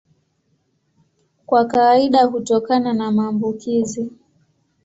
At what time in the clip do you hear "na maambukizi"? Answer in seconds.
2.93-4.09